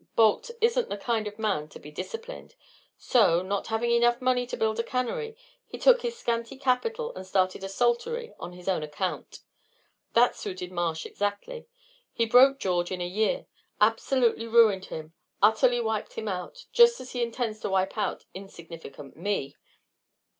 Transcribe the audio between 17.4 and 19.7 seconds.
to wipe out insignificant me!